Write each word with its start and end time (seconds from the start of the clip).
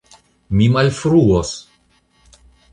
mi 0.59 0.65
malfruos! 0.77 1.53